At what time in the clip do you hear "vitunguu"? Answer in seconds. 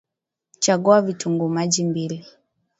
1.01-1.49